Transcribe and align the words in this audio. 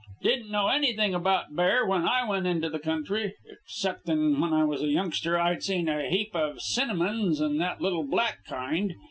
Didn't 0.23 0.49
know 0.49 0.67
anything 0.69 1.13
about 1.13 1.55
bear 1.55 1.85
when 1.85 2.07
I 2.07 2.27
went 2.27 2.47
into 2.47 2.71
the 2.71 2.79
country, 2.79 3.35
exceptin' 3.67 4.39
when 4.41 4.51
I 4.51 4.63
was 4.63 4.81
a 4.81 4.87
youngster 4.87 5.37
I'd 5.39 5.61
seen 5.61 5.87
a 5.87 6.09
heap 6.09 6.33
of 6.35 6.59
cinnamons 6.59 7.39
and 7.39 7.61
that 7.61 7.81
little 7.81 8.01
black 8.03 8.43
kind. 8.47 8.95